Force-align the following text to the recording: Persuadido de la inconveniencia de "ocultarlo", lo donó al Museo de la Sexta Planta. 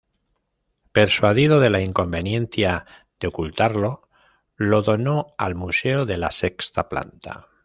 Persuadido 0.93 1.59
de 1.59 1.69
la 1.69 1.79
inconveniencia 1.81 2.87
de 3.19 3.27
"ocultarlo", 3.27 4.09
lo 4.55 4.81
donó 4.81 5.27
al 5.37 5.53
Museo 5.53 6.07
de 6.07 6.17
la 6.17 6.31
Sexta 6.31 6.89
Planta. 6.89 7.49